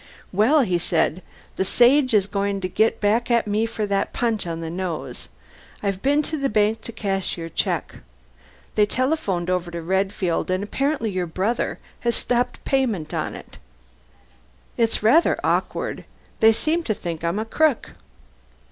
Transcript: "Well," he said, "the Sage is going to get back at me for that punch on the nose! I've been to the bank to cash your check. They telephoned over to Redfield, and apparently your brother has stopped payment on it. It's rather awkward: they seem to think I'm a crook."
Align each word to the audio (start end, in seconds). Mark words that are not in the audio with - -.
"Well," 0.33 0.61
he 0.61 0.79
said, 0.79 1.21
"the 1.57 1.63
Sage 1.63 2.15
is 2.15 2.25
going 2.25 2.59
to 2.61 2.67
get 2.67 2.99
back 2.99 3.29
at 3.29 3.45
me 3.45 3.67
for 3.67 3.85
that 3.85 4.13
punch 4.13 4.47
on 4.47 4.59
the 4.59 4.69
nose! 4.71 5.29
I've 5.83 6.01
been 6.01 6.23
to 6.23 6.37
the 6.37 6.49
bank 6.49 6.81
to 6.81 6.91
cash 6.91 7.37
your 7.37 7.49
check. 7.49 7.97
They 8.73 8.87
telephoned 8.87 9.47
over 9.47 9.69
to 9.69 9.79
Redfield, 9.83 10.49
and 10.49 10.63
apparently 10.63 11.11
your 11.11 11.27
brother 11.27 11.77
has 11.99 12.15
stopped 12.15 12.65
payment 12.65 13.13
on 13.13 13.35
it. 13.35 13.59
It's 14.75 15.03
rather 15.03 15.39
awkward: 15.43 16.03
they 16.39 16.51
seem 16.51 16.81
to 16.85 16.95
think 16.95 17.23
I'm 17.23 17.37
a 17.37 17.45
crook." 17.45 17.91